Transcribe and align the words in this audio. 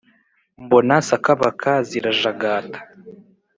mbona 0.63 0.95
sakabaka 1.07 1.71
zirajagata 1.87 2.79